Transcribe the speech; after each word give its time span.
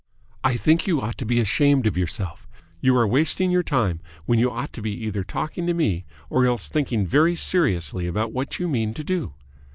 "I 0.43 0.57
think 0.57 0.87
you 0.87 0.99
ought 0.99 1.19
to 1.19 1.27
be 1.27 1.39
ashamed 1.39 1.85
of 1.85 1.95
yourself. 1.95 2.47
You 2.79 2.97
are 2.97 3.05
wasting 3.05 3.51
your 3.51 3.61
time, 3.61 3.99
when 4.25 4.39
you 4.39 4.49
ought 4.49 4.73
to 4.73 4.81
be 4.81 4.91
either 4.93 5.23
talking 5.23 5.67
to 5.67 5.75
me 5.75 6.05
or 6.27 6.47
else 6.47 6.67
thinking 6.67 7.05
very 7.05 7.35
seriously 7.35 8.07
about 8.07 8.31
what 8.31 8.57
you 8.57 8.67
mean 8.67 8.95
to 8.95 9.03
do." 9.03 9.35